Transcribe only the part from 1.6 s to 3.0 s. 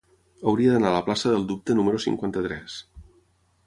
número cinquanta-tres.